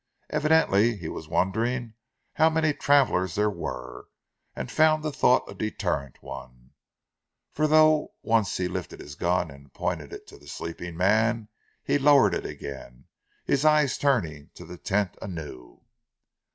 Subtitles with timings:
[0.31, 1.93] Evidently he was wondering
[2.33, 4.07] how many travellers there were;
[4.55, 6.71] and found the thought a deterrent one;
[7.51, 11.49] for though once he lifted his gun and pointed it to the sleeping man,
[11.83, 13.05] he lowered it again,
[13.45, 15.83] his eyes turning to the tent anew.